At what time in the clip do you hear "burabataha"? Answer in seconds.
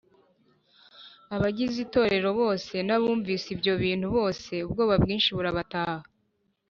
5.37-6.01